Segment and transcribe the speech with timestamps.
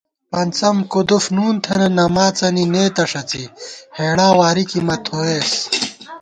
[0.31, 3.43] پنڅَم کُدُف نُون تھنہ، نماڅَنی نېتہ ݭڅی،
[3.97, 5.51] ہېڑا واری کی مہ تھویېس